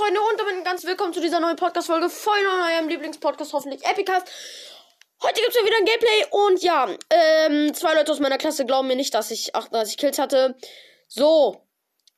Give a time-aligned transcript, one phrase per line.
[0.00, 4.26] Freunde und damit ganz willkommen zu dieser neuen Podcast-Folge von eurem Lieblingspodcast, hoffentlich Epicast.
[5.22, 8.64] Heute gibt es ja wieder ein Gameplay und ja, ähm, zwei Leute aus meiner Klasse
[8.64, 10.56] glauben mir nicht, dass ich 38 Kills hatte.
[11.06, 11.66] So,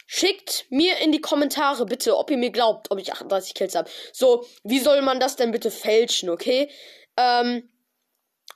[0.07, 3.91] schickt mir in die Kommentare bitte, ob ihr mir glaubt, ob ich 38 Kills habe.
[4.13, 6.71] So, wie soll man das denn bitte fälschen, okay?
[7.17, 7.69] Ähm,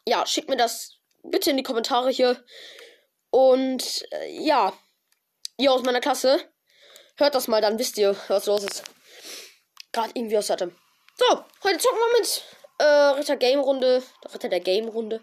[0.06, 2.45] ja, schickt mir das bitte in die Kommentare hier.
[3.30, 4.72] Und äh, ja,
[5.58, 6.38] ihr aus meiner Klasse,
[7.16, 8.84] hört das mal, dann wisst ihr, was los ist.
[9.96, 10.71] Gerade irgendwie aus hatte.
[11.14, 12.45] So, heute zocken wir mit
[12.77, 14.03] äh, Ritter Game Runde.
[14.31, 15.23] Ritter der Game Runde.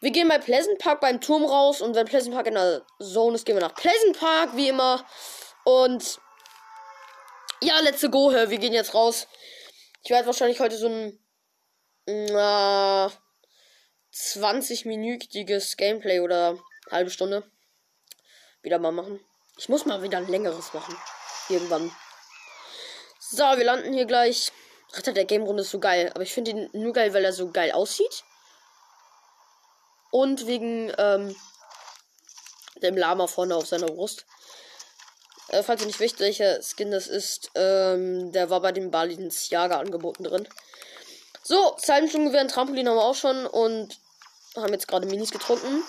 [0.00, 3.34] Wir gehen bei Pleasant Park beim Turm raus und wenn Pleasant Park in der Zone
[3.34, 5.04] ist, gehen wir nach Pleasant Park, wie immer.
[5.64, 6.18] Und
[7.60, 8.32] ja, let's go.
[8.32, 9.28] Wir gehen jetzt raus.
[10.02, 11.18] Ich werde wahrscheinlich heute so ein
[12.06, 13.10] äh,
[14.14, 16.58] 20-minütiges Gameplay oder
[16.90, 17.44] halbe Stunde
[18.62, 19.20] wieder mal machen.
[19.58, 20.96] Ich muss mal wieder ein längeres machen.
[21.50, 21.92] Irgendwann.
[23.32, 24.50] So, wir landen hier gleich.
[24.96, 26.10] Ritter der Game Runde ist so geil.
[26.14, 28.24] Aber ich finde ihn nur geil, weil er so geil aussieht.
[30.10, 31.36] Und wegen ähm,
[32.82, 34.26] dem Lama vorne auf seiner Brust.
[35.48, 39.48] Äh, falls ihr nicht wisst, welcher Skin das ist, ähm, der war bei dem Balins
[39.48, 40.48] Jager angeboten drin.
[41.44, 43.96] So, Zeitenstundengewehr und Trampolin haben wir auch schon und
[44.56, 45.84] haben jetzt gerade Minis getrunken.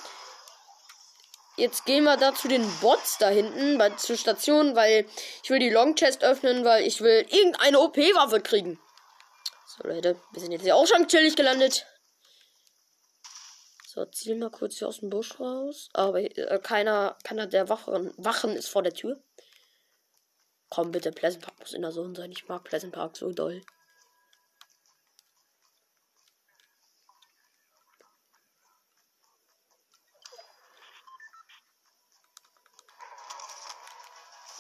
[1.58, 5.06] Jetzt gehen wir da zu den Bots da hinten, bei, zur Station, weil
[5.44, 8.80] ich will die Long Chest öffnen, weil ich will irgendeine OP-Waffe kriegen.
[9.68, 11.86] So, Leute, wir sind jetzt hier auch schon chillig gelandet.
[13.86, 15.90] So, ziel mal kurz hier aus dem Busch raus.
[15.94, 19.22] Aber äh, keiner, keiner der Wachen, Wachen ist vor der Tür.
[20.70, 22.32] Komm bitte, Pleasant Park muss in der Zone sein.
[22.32, 23.62] Ich mag Pleasant Park so doll.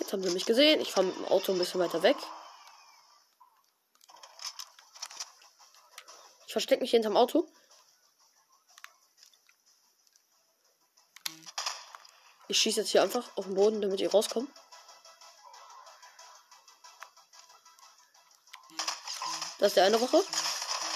[0.02, 0.81] Jetzt haben sie mich gesehen.
[0.81, 2.17] Ich fahre mit dem Auto ein bisschen weiter weg.
[6.47, 7.47] Ich verstecke mich hinterm Auto.
[12.47, 14.50] Ich schieße jetzt hier einfach auf den Boden, damit ihr rauskommt.
[19.59, 20.23] Das ist der eine Woche.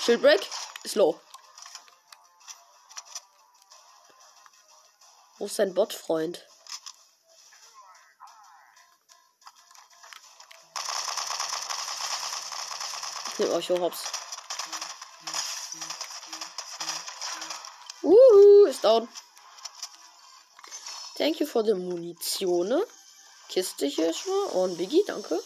[0.01, 0.49] Shieldbreak
[0.83, 1.21] ist low.
[5.38, 6.47] Wo ist sein Bot-Freund?
[13.38, 14.03] Nehme euch hops.
[18.01, 19.09] Uhu, ist down.
[21.18, 22.84] Thank you for the Munition.
[23.50, 24.50] Kiste hier schon mal.
[24.53, 25.41] Oh, ein Biggie, danke.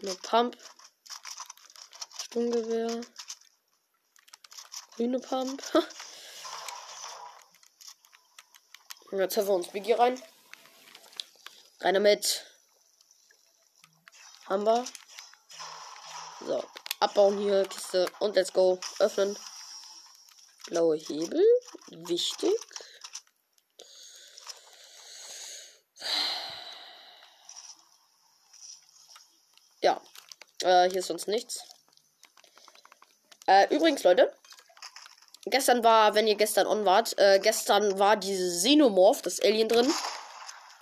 [0.00, 0.56] Eine Pump.
[2.22, 3.00] Sturmgewehr.
[4.96, 5.62] Grüne Pump.
[9.10, 10.20] Und jetzt haben wir uns Biggie rein.
[11.80, 12.44] Rein damit.
[14.46, 14.84] Haben wir.
[16.46, 16.62] So,
[17.00, 18.78] abbauen hier, Kiste und let's go.
[18.98, 19.38] Öffnen.
[20.66, 21.42] Blaue Hebel.
[21.88, 22.52] Wichtig.
[29.80, 30.00] Ja.
[30.62, 31.60] Äh, hier ist sonst nichts.
[33.46, 34.34] Äh, übrigens, Leute.
[35.46, 39.92] Gestern war, wenn ihr gestern on wart, äh, gestern war diese Xenomorph, das Alien drin.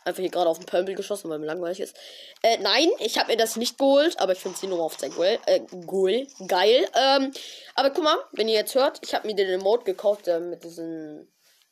[0.04, 1.96] Einfach hier gerade auf den Pömpel geschossen, weil mir langweilig ist.
[2.42, 5.10] Äh, nein, ich habe mir das nicht geholt, aber ich finde sie nur auf sehr
[5.10, 5.38] geil.
[5.46, 6.88] Äh, cool, geil.
[6.94, 7.32] Ähm,
[7.74, 10.64] aber guck mal, wenn ihr jetzt hört, ich habe mir den Emote gekauft äh, mit
[10.64, 11.28] diesem,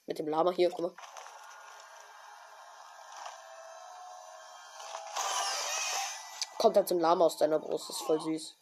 [0.06, 0.94] mit dem Lama hier, guck mal.
[6.58, 8.54] Kommt halt zum Lama aus deiner Brust, das ist voll süß.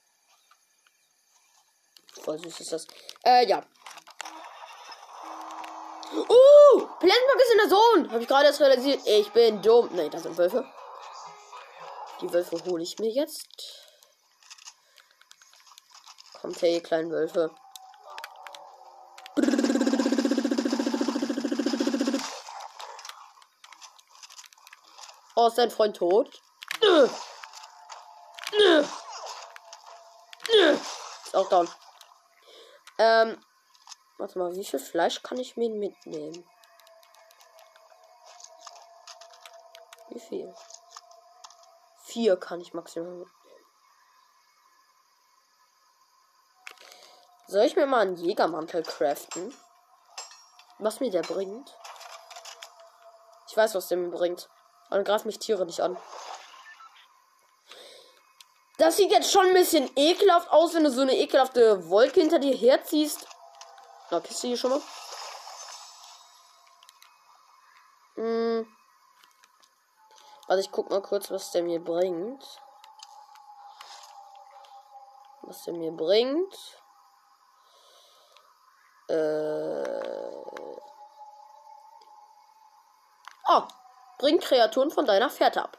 [2.22, 2.86] Voll süß ist das.
[3.24, 3.66] Äh, ja.
[6.12, 8.10] Uh, Plätzmark ist in der Zone.
[8.10, 9.00] Habe ich gerade erst realisiert.
[9.06, 9.94] Ich bin dumm.
[9.94, 10.64] Ne, das sind Wölfe.
[12.20, 13.46] Die Wölfe hole ich mir jetzt.
[16.40, 17.50] Kommt her, ihr kleinen Wölfe.
[25.36, 26.42] Oh, ist dein Freund tot?
[31.24, 31.68] Ist auch down.
[32.98, 33.40] Ähm,
[34.18, 36.44] Warte mal, wie viel Fleisch kann ich mir mitnehmen?
[40.10, 40.54] Wie viel?
[42.02, 43.64] Vier kann ich maximal mitnehmen.
[47.46, 49.54] Soll ich mir mal einen Jägermantel craften?
[50.78, 51.76] Was mir der bringt?
[53.48, 54.50] Ich weiß, was der mir bringt.
[54.90, 55.96] Dann greif mich Tiere nicht an.
[58.78, 62.38] Das sieht jetzt schon ein bisschen ekelhaft aus, wenn du so eine ekelhafte Wolke hinter
[62.38, 63.26] dir herziehst.
[64.10, 64.80] Na, Kiste hier schon mal.
[68.14, 68.66] Hm.
[70.46, 72.42] Also ich guck mal kurz, was der mir bringt.
[75.42, 76.54] Was der mir bringt.
[79.08, 79.98] Äh.
[83.50, 83.62] Oh,
[84.18, 85.78] bringt Kreaturen von deiner Fährte ab.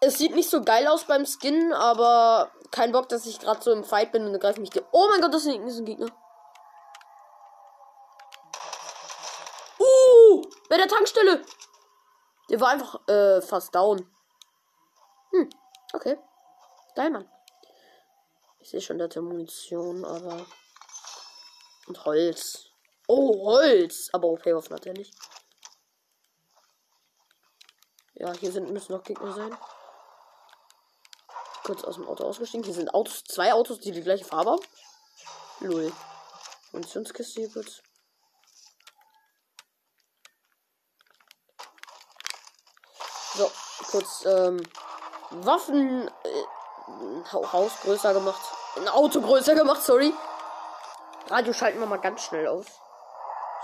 [0.00, 3.72] Es sieht nicht so geil aus beim Skin, aber kein Bock, dass ich gerade so
[3.72, 4.70] im Fight bin und dann greife mich.
[4.92, 6.08] Oh mein Gott, das ist ein Gegner.
[10.68, 11.44] Bei der Tankstelle.
[12.50, 14.10] Der war einfach äh, fast down.
[15.30, 15.50] Hm,
[15.92, 16.18] okay.
[16.94, 17.30] Geil, Mann.
[18.60, 20.46] Ich sehe schon, der hat Munition, aber.
[21.86, 22.70] Und Holz.
[23.06, 24.10] Oh, Holz!
[24.12, 25.14] Aber OP-Waffen hat er nicht.
[28.14, 29.56] Ja, hier sind, müssen noch Gegner sein.
[31.64, 32.64] Kurz aus dem Auto ausgestiegen.
[32.64, 34.62] Hier sind Autos, zwei Autos, die die gleiche Farbe haben.
[35.60, 35.92] Lul.
[36.72, 37.82] Munitionskiste hier kurz.
[43.38, 43.48] So,
[43.92, 44.60] kurz ähm,
[45.30, 48.40] Waffen äh, Haus größer gemacht.
[48.74, 50.12] Ein Auto größer gemacht, sorry.
[51.28, 52.66] Radio schalten wir mal ganz schnell aus.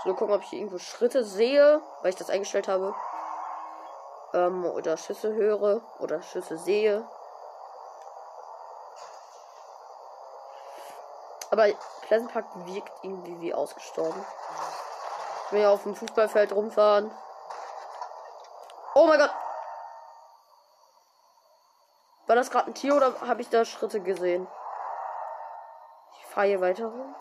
[0.05, 2.95] So, gucken, ob ich hier irgendwo Schritte sehe, weil ich das eingestellt habe.
[4.33, 7.05] Ähm, oder Schüsse höre oder Schüsse sehe.
[11.51, 11.67] Aber
[12.07, 14.25] Pleasant Park wirkt irgendwie wie ausgestorben.
[15.47, 17.11] Ich will ja auf dem Fußballfeld rumfahren.
[18.93, 19.31] Oh mein Gott!
[22.35, 24.45] War das gerade ein Tier oder habe ich da Schritte gesehen?
[26.19, 27.15] Ich fahre hier weiter rum.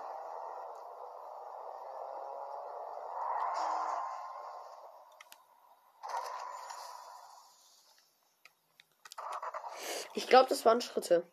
[10.15, 11.25] Ich glaube, das waren Schritte.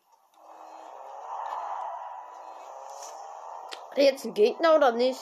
[3.90, 5.20] Hat er jetzt einen Gegner oder nicht?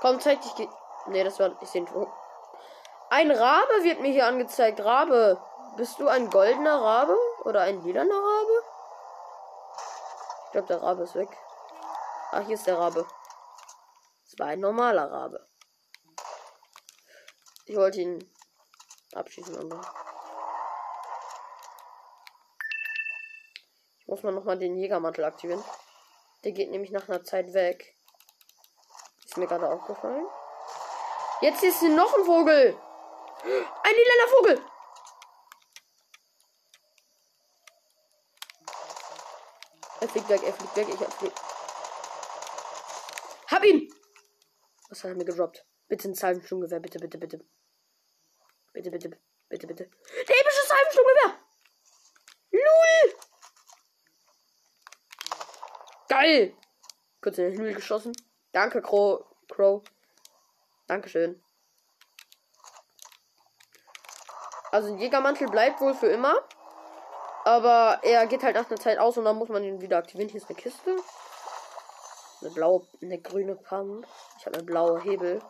[0.00, 0.68] Komm, zeig dich.
[1.06, 1.52] Ne, das war.
[1.60, 1.86] Ich sehe
[3.10, 4.84] Ein Rabe wird mir hier angezeigt.
[4.84, 5.40] Rabe.
[5.76, 7.16] Bist du ein goldener Rabe?
[7.44, 8.62] Oder ein lilaner Rabe?
[10.46, 11.28] Ich glaube, der Rabe ist weg.
[12.30, 13.06] Ach, hier ist der Rabe.
[14.24, 15.48] Es war ein normaler Rabe.
[17.66, 18.32] Ich wollte ihn
[19.14, 19.80] abschießen, aber.
[23.98, 25.64] Ich muss mal nochmal den Jägermantel aktivieren.
[26.44, 27.96] Der geht nämlich nach einer Zeit weg.
[29.24, 30.26] Ist mir gerade aufgefallen.
[31.40, 32.78] Jetzt ist hier noch ein Vogel.
[33.42, 34.73] Ein lilaner Vogel.
[40.24, 41.40] Fliegt weg, er fliegt weg, ich hab fliegt.
[43.50, 43.92] Hab ihn!
[44.88, 45.64] Was hat er mir gedroppt?
[45.88, 47.44] Bitte ein Salvensturmgewehr, bitte, bitte, bitte.
[48.72, 49.10] Bitte, bitte,
[49.48, 49.90] bitte, bitte.
[50.28, 51.38] Der epische Salvensturmgewehr!
[52.52, 53.14] LUL!
[56.08, 56.56] Geil!
[57.20, 58.12] Kurz in den Himmel geschossen.
[58.52, 59.24] Danke, Crow.
[59.48, 59.82] Crow.
[60.86, 61.42] Dankeschön.
[64.70, 66.46] Also Jägermantel bleibt wohl für immer.
[67.44, 70.30] Aber er geht halt nach einer Zeit aus und dann muss man ihn wieder aktivieren.
[70.30, 70.96] Hier ist eine Kiste.
[72.40, 74.06] Eine blaue, eine grüne Pump.
[74.38, 75.42] Ich habe eine blaue Hebel.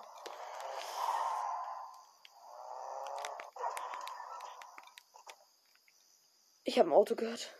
[6.64, 7.52] Ich habe ein Auto gehört.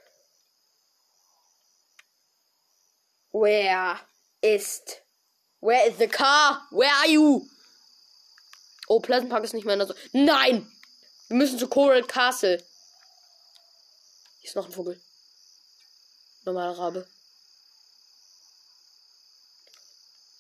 [3.31, 4.01] Where
[4.41, 4.83] is
[5.61, 6.67] Where is the car?
[6.71, 7.47] Where are you?
[8.89, 9.95] Oh, Pleasant Park ist nicht mehr in der so.
[10.13, 10.71] Nein!
[11.29, 12.63] Wir müssen zu Coral Castle.
[14.45, 15.01] Hier ist noch ein Vogel.
[16.43, 17.09] Normaler Rabe.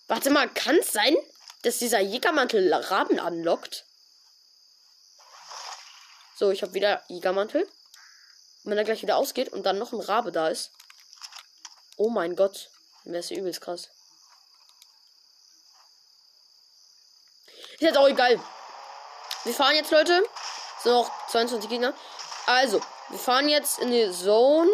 [0.08, 1.16] Warte mal, kann es sein,
[1.62, 3.86] dass dieser Jägermantel Raben anlockt?
[6.36, 7.62] So, ich habe wieder Jägermantel.
[7.62, 10.70] Und wenn er gleich wieder ausgeht und dann noch ein Rabe da ist.
[11.96, 12.68] Oh mein Gott.
[13.04, 13.88] Wäre ist übelst krass.
[17.72, 18.38] Ist jetzt auch egal.
[19.44, 20.22] Wir fahren jetzt, Leute.
[20.82, 21.94] Sind noch 22 Gegner.
[22.44, 24.70] Also, wir fahren jetzt in die Zone.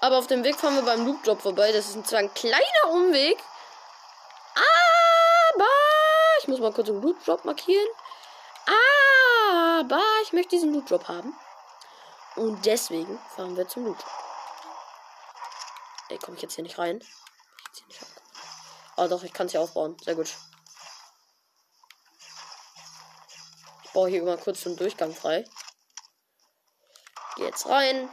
[0.00, 1.70] Aber auf dem Weg fahren wir beim Loop Drop vorbei.
[1.72, 3.38] Das ist zwar ein kleiner Umweg.
[5.56, 5.68] Aber
[6.40, 7.88] ich muss mal kurz einen Loot Drop markieren.
[8.66, 11.36] Aber ich möchte diesen Loot Drop haben.
[12.34, 14.10] Und deswegen fahren wir zum Loot Drop.
[16.08, 17.00] Ey, komme ich jetzt hier nicht rein?
[17.74, 18.00] Hier nicht
[18.96, 19.96] oh doch, ich kann es hier aufbauen.
[20.02, 20.30] Sehr gut.
[23.84, 25.44] Ich baue hier mal kurz den Durchgang frei.
[27.36, 28.08] Geh jetzt rein.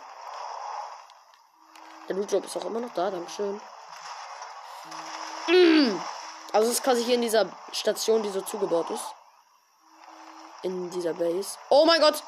[2.08, 3.62] Der Drop ist auch immer noch da, Dankeschön.
[5.48, 6.02] Mm.
[6.54, 9.04] Also es ist quasi hier in dieser Station, die so zugebaut ist.
[10.64, 11.58] In dieser Base.
[11.70, 12.24] Oh mein Gott!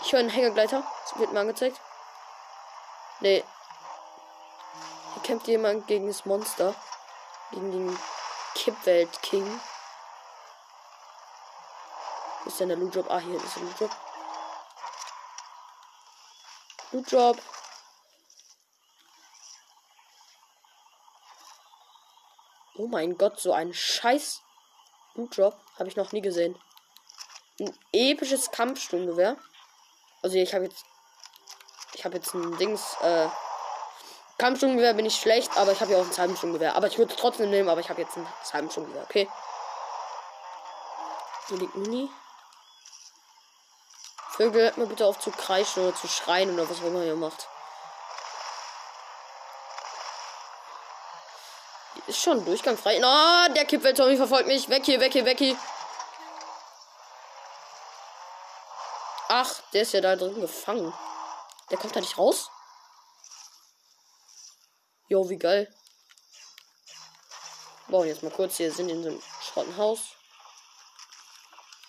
[0.00, 0.82] Ich höre einen Hängergleiter.
[1.04, 1.80] Das wird mir angezeigt.
[3.20, 3.44] Nee.
[5.14, 6.74] Hier kämpft jemand gegen das Monster.
[7.52, 7.98] Gegen den
[8.54, 9.60] Kippwelt King.
[12.42, 13.10] Wo ist denn der Loot Drop?
[13.10, 14.07] Ah, hier ist der Loot Drop.
[16.92, 17.38] Loot Drop.
[22.76, 24.40] Oh mein Gott, so ein scheiß
[25.14, 26.56] Loot Drop habe ich noch nie gesehen.
[27.60, 29.36] Ein episches Kampfsturmgewehr.
[30.22, 30.84] Also ich habe jetzt
[31.94, 33.28] ich habe jetzt ein Dings äh
[34.38, 37.18] Kampfsturmgewehr bin ich schlecht, aber ich habe ja auch ein Salmsturmgewehr, aber ich würde es
[37.18, 39.28] trotzdem nehmen, aber ich habe jetzt ein Salmsturmgewehr, okay?
[41.48, 42.08] Hier liegt Muni.
[44.38, 47.16] Vögel, hört mal bitte auf zu kreischen oder zu schreien oder was auch immer ihr
[47.16, 47.48] macht.
[52.06, 53.00] Ist schon Durchgang frei.
[53.00, 54.68] Na, der Kippwelt-Tommy verfolgt mich.
[54.68, 55.58] Weg hier, weg hier, weg hier.
[59.28, 60.94] Ach, der ist ja da drin gefangen.
[61.70, 62.48] Der kommt da nicht raus?
[65.08, 65.68] Jo, wie geil.
[67.88, 68.56] Bauen jetzt mal kurz.
[68.56, 70.14] Hier sind in so einem Schrottenhaus.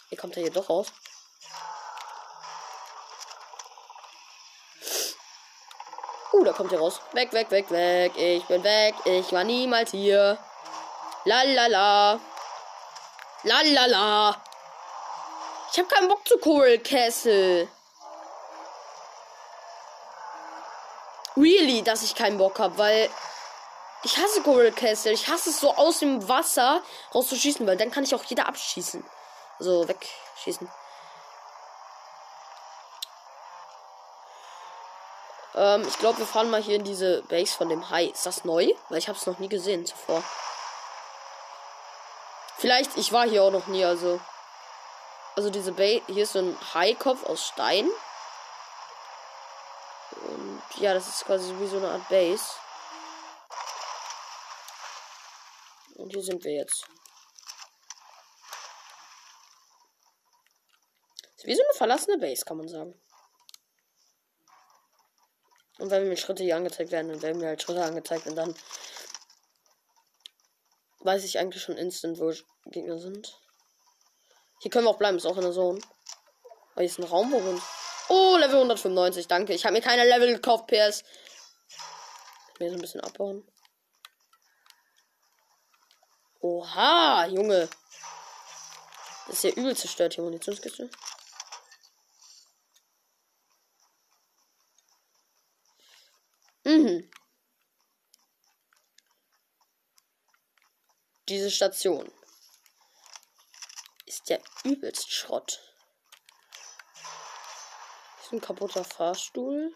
[0.09, 0.91] Hier kommt er hier doch raus.
[6.39, 7.01] Uh, da kommt er raus.
[7.11, 8.13] Weg, weg, weg, weg.
[8.15, 8.95] Ich bin weg.
[9.03, 10.37] Ich war niemals hier.
[11.25, 12.19] Lalala.
[13.43, 14.41] Lalala.
[15.71, 16.79] Ich habe keinen Bock zu Coral.
[21.35, 23.09] Really, dass ich keinen Bock habe, weil
[24.03, 25.11] ich hasse Coral Castle.
[25.11, 26.81] Ich hasse es so aus dem Wasser
[27.13, 29.05] rauszuschießen, weil dann kann ich auch jeder abschießen.
[29.59, 30.69] Also wegschießen.
[35.55, 38.05] Ähm, ich glaube, wir fahren mal hier in diese Base von dem Hai.
[38.05, 38.71] Ist das neu?
[38.89, 40.23] Weil ich habe es noch nie gesehen zuvor.
[42.57, 44.19] Vielleicht, ich war hier auch noch nie, also.
[45.35, 47.89] Also diese Base, hier ist so ein Haikopf aus Stein.
[50.11, 52.43] Und ja, das ist quasi wie so eine Art Base.
[55.95, 56.85] Und hier sind wir jetzt.
[61.37, 62.99] Ist wie so eine verlassene Base, kann man sagen.
[65.79, 68.53] Und wenn mir Schritte hier angezeigt werden, dann werden mir halt Schritte angezeigt und dann
[70.99, 72.33] weiß ich eigentlich schon instant, wo
[72.65, 73.39] Gegner sind.
[74.61, 75.79] Hier können wir auch bleiben, ist auch in der Zone.
[76.75, 77.61] Oh, hier ist ein Raum, wo wir
[78.11, 79.53] Oh, Level 195, danke.
[79.53, 81.03] Ich habe mir keine Level gekauft, PS.
[82.59, 83.47] Mir so ein bisschen abbauen.
[86.41, 87.69] Oha, Junge.
[89.27, 90.89] Das ist ja übel zerstört hier, Munitionskiste.
[101.27, 102.11] Diese Station
[104.05, 105.59] ist ja übelst Schrott.
[106.93, 109.75] Hier ist ein kaputter Fahrstuhl.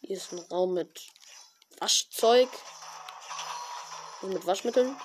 [0.00, 1.08] Hier ist ein Raum mit
[1.78, 2.48] Waschzeug.
[4.22, 4.96] Und mit Waschmitteln.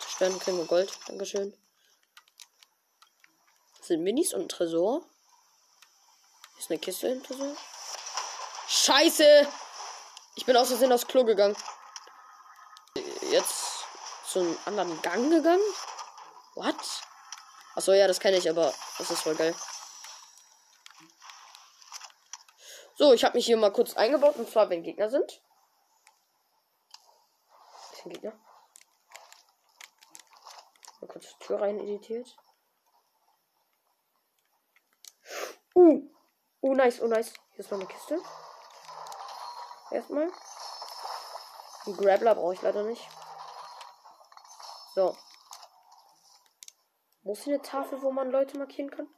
[0.00, 0.92] Zerstören kriegen wir Gold.
[1.06, 1.56] Dankeschön.
[3.78, 5.00] Das sind Minis und ein Tresor.
[6.52, 7.56] Hier ist eine Kiste im Tresor.
[8.86, 9.48] Scheiße!
[10.36, 11.56] Ich bin aus Versehen aufs Klo gegangen.
[13.32, 13.84] Jetzt
[14.28, 15.74] zu einem anderen Gang gegangen?
[16.54, 16.76] What?
[17.74, 19.56] Achso, ja, das kenne ich, aber das ist voll geil.
[22.94, 25.42] So, ich habe mich hier mal kurz eingebaut, und zwar, wenn Gegner sind.
[27.92, 28.38] Sind Gegner?
[31.00, 32.36] Mal kurz die Tür rein editiert.
[35.74, 36.08] Uh!
[36.60, 37.32] Oh, nice, oh, nice.
[37.50, 38.22] Hier ist noch eine Kiste.
[39.96, 40.30] Erstmal.
[41.86, 43.08] Ein Grappler brauche ich leider nicht.
[44.94, 45.16] So.
[47.22, 49.08] Wo ist hier eine Tafel, wo man Leute markieren kann?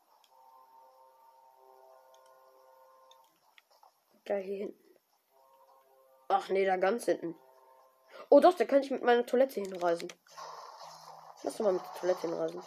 [4.25, 4.95] Geil, hier hinten.
[6.29, 7.35] Ach nee, da ganz hinten.
[8.29, 10.13] Oh doch, da kann ich mit meiner Toilette hinreisen.
[11.43, 12.63] Lass doch mal mit der Toilette hinreisen.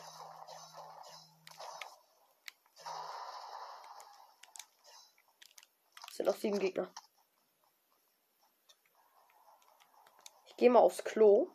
[6.10, 6.92] Es sind noch sieben Gegner.
[10.62, 11.50] Gehe mal aufs Klo.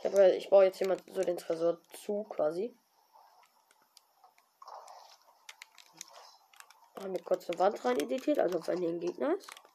[0.00, 2.76] Ich, hab, ich baue jetzt mal so den Tresor zu, quasi.
[6.96, 9.67] Haben wir kurz eine Wand rein editiert, also wenn hier ein Gegner ist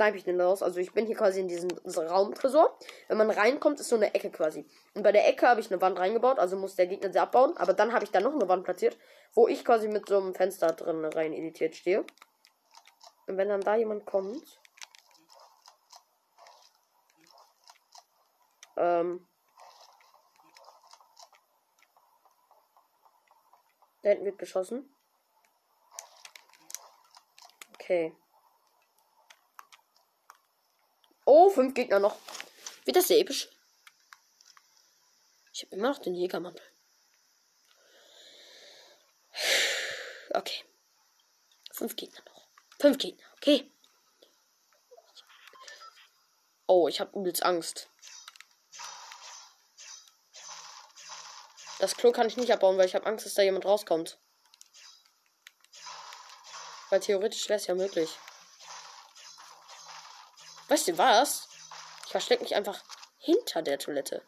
[0.00, 0.62] snipe ich den raus.
[0.62, 2.76] Also ich bin hier quasi in diesem Raumtresor.
[3.08, 4.66] Wenn man reinkommt, ist so eine Ecke quasi.
[4.94, 7.56] Und bei der Ecke habe ich eine Wand reingebaut, also muss der Gegner sie abbauen.
[7.58, 8.98] Aber dann habe ich da noch eine Wand platziert,
[9.34, 12.04] wo ich quasi mit so einem Fenster drin rein editiert stehe.
[13.26, 14.58] Und wenn dann da jemand kommt.
[18.76, 19.26] Ähm.
[24.02, 24.90] Da hinten wird geschossen.
[27.74, 28.16] Okay.
[31.42, 32.18] Oh, fünf Gegner noch.
[32.84, 33.48] Wird das sehr episch?
[35.54, 36.62] Ich habe immer noch den Jägermantel.
[40.34, 40.62] Okay.
[41.72, 42.46] Fünf Gegner noch.
[42.78, 43.72] Fünf Gegner, okay.
[46.66, 47.88] Oh, ich habe übelst Angst.
[51.78, 54.18] Das Klo kann ich nicht abbauen, weil ich habe Angst, dass da jemand rauskommt.
[56.90, 58.18] Weil theoretisch wäre es ja möglich.
[60.70, 61.48] Weißt du was?
[62.04, 62.80] Ich verstecke mich einfach
[63.18, 64.24] hinter der Toilette.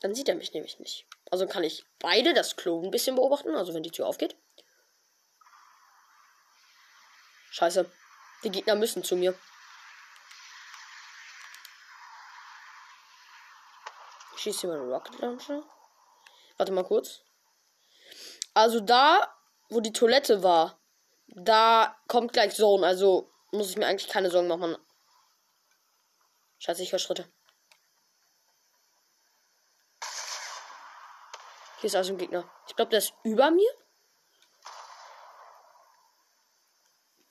[0.00, 1.08] Dann sieht er mich nämlich nicht.
[1.28, 4.36] Also kann ich beide das Klo ein bisschen beobachten, also wenn die Tür aufgeht.
[7.50, 7.90] Scheiße.
[8.44, 9.36] Die Gegner müssen zu mir.
[14.36, 15.64] Ich schieße hier mal einen Rocket Launcher.
[16.56, 17.27] Warte mal kurz.
[18.58, 19.32] Also da,
[19.68, 20.80] wo die Toilette war,
[21.28, 22.84] da kommt gleich Zone.
[22.84, 24.76] Also muss ich mir eigentlich keine Sorgen machen.
[26.58, 27.32] Scheiße, ich höre Schritte.
[31.78, 32.50] Hier ist also ein Gegner.
[32.66, 33.70] Ich glaube, der ist über mir.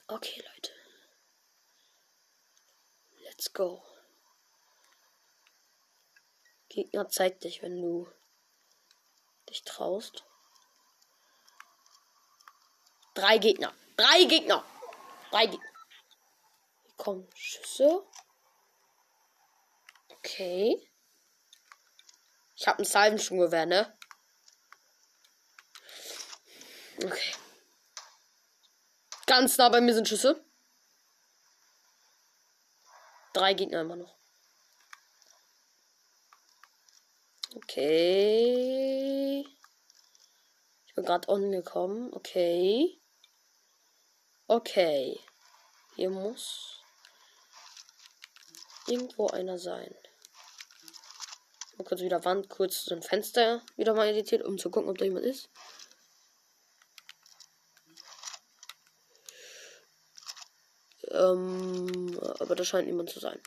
[0.08, 0.72] Okay, Leute.
[3.26, 3.84] Let's go.
[6.70, 8.10] Gegner, zeig dich, wenn du
[9.50, 10.24] dich traust.
[13.18, 13.74] Drei Gegner.
[13.96, 14.64] Drei Gegner.
[15.32, 15.72] Drei Gegner.
[16.98, 18.06] Kommen Schüsse.
[20.10, 20.88] Okay.
[22.56, 23.98] Ich habe ein Salvenschwunggewehr, ne?
[27.04, 27.34] Okay.
[29.26, 30.46] Ganz nah bei mir sind Schüsse.
[33.34, 34.16] Drei Gegner immer noch.
[37.56, 39.44] Okay.
[40.86, 42.14] Ich bin gerade angekommen.
[42.14, 42.97] Okay.
[44.50, 45.20] Okay.
[45.96, 46.82] Hier muss
[48.88, 49.94] irgendwo einer sein.
[51.78, 54.98] Mal kurz wieder Wand, kurz so ein Fenster wieder mal editiert, um zu gucken, ob
[54.98, 55.50] da jemand ist.
[61.10, 63.42] Ähm, aber da scheint niemand zu sein.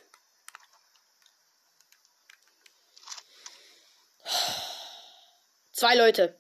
[5.72, 6.38] Zwei Leute.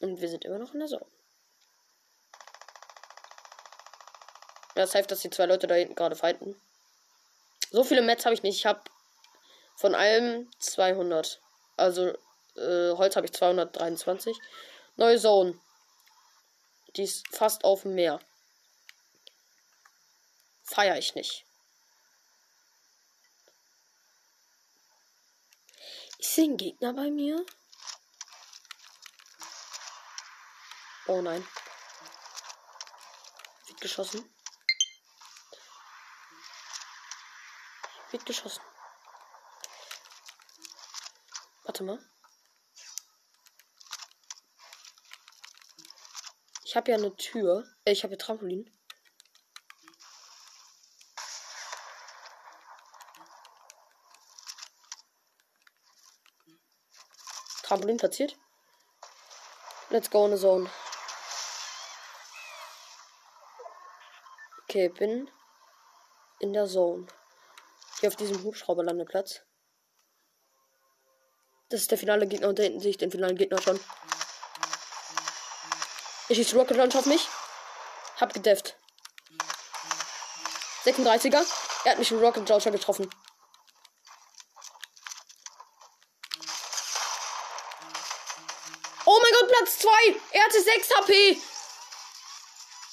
[0.00, 1.19] Und wir sind immer noch in der Zone.
[4.76, 6.60] Ja, safe, dass die zwei Leute da hinten gerade fighten.
[7.70, 8.56] So viele Mets habe ich nicht.
[8.56, 8.80] Ich habe
[9.76, 11.40] von allem 200.
[11.76, 12.08] Also
[12.56, 14.36] äh, Holz habe ich 223.
[14.96, 15.58] Neue Zone.
[16.96, 18.20] Die ist fast auf dem Meer
[20.70, 21.44] feiere ich nicht.
[26.18, 27.44] Ich sehe einen Gegner bei mir.
[31.06, 31.46] Oh nein.
[33.66, 34.39] Wird geschossen.
[38.10, 38.62] Wird geschossen.
[41.64, 41.98] Warte mal.
[46.64, 47.64] Ich habe ja eine Tür.
[47.84, 48.68] Äh, ich habe ja Trampolin.
[57.62, 58.36] Trampolin platziert.
[59.90, 60.68] Let's go in the zone.
[64.64, 65.28] Okay, bin
[66.38, 67.08] in der Zone.
[68.00, 69.42] Hier auf diesem Hubschrauberlandeplatz.
[71.68, 73.78] Das ist der finale Gegner und da hinten sehe ich den finalen Gegner schon.
[76.28, 77.28] Ich schieße Rocket Launch auf mich.
[78.20, 78.76] Hab gedefft.
[80.84, 81.44] 36er.
[81.84, 83.10] Er hat mich mit Rocket Launcher getroffen.
[89.60, 89.90] Platz 2.
[90.30, 91.42] Er hatte 6 HP.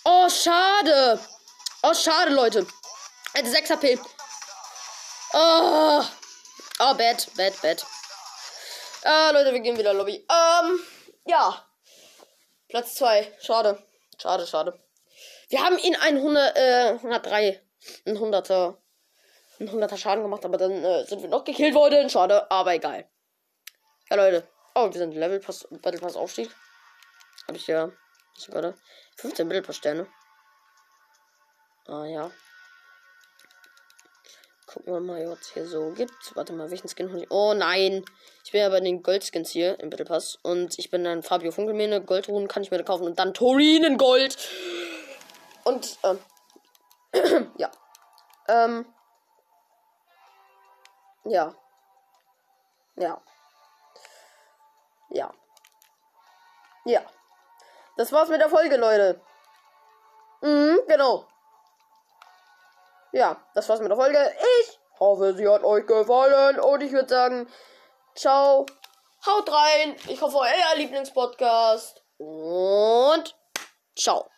[0.03, 1.19] Oh, schade.
[1.83, 2.67] Oh, schade, Leute.
[3.33, 3.99] Er hatte 6 HP.
[5.39, 6.03] Oh.
[6.79, 7.85] Oh, bad, bad, bad.
[9.03, 10.25] Äh, Leute, wir gehen wieder Lobby.
[10.27, 10.79] Ähm,
[11.27, 11.63] ja.
[12.67, 13.37] Platz 2.
[13.39, 13.77] Schade.
[14.19, 14.79] Schade, schade.
[15.49, 17.61] Wir haben ihn 100, äh, 103.
[18.07, 18.77] Ein 100er.
[19.59, 22.09] Ein 100er Schaden gemacht, aber dann äh, sind wir noch gekillt worden.
[22.09, 23.07] Schade, aber egal.
[24.09, 24.47] Ja, Leute.
[24.73, 26.49] Oh, wir sind Level Pass, Battle Pass Aufstieg.
[27.47, 27.91] Habe ich ja
[28.35, 28.73] sogar da
[29.17, 30.07] 15 Battle Pass Sterne.
[31.85, 32.31] Ah ja.
[34.77, 36.35] Gucken wir mal, was es hier so gibt.
[36.35, 37.31] Warte mal, welchen Skin habe ich?
[37.31, 38.05] Oh nein!
[38.43, 40.37] Ich bin ja bei den Goldskins hier im Battle Pass.
[40.43, 41.99] Und ich bin dann Fabio Funkelmähne.
[41.99, 43.07] Goldruhen kann ich mir kaufen.
[43.07, 44.37] Und dann Torinen Gold.
[45.63, 46.19] Und, ähm.
[47.57, 47.71] ja.
[48.47, 48.85] Ähm.
[51.25, 51.55] Ja.
[52.97, 53.19] Ja.
[55.09, 55.33] Ja.
[56.85, 57.01] Ja.
[57.95, 59.19] Das war's mit der Folge, Leute.
[60.41, 61.25] Mhm, genau
[63.11, 64.35] ja, das war's mit der Folge.
[64.59, 66.59] Ich hoffe, sie hat euch gefallen.
[66.59, 67.47] Und ich würde sagen,
[68.15, 68.65] ciao.
[69.25, 69.95] Haut rein.
[70.07, 72.01] Ich hoffe, euer Lieblingspodcast.
[72.17, 73.35] Und
[73.95, 74.29] ciao.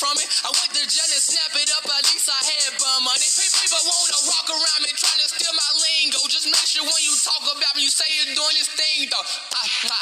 [0.00, 0.32] from it.
[0.40, 3.20] I went to jail and snap it up, at least I had bum money.
[3.20, 6.24] People wanna walk around me trying to steal my lingo.
[6.32, 9.20] Just make sure when you talk about me, you say you're doing this thing, though.
[9.20, 9.98] I, I.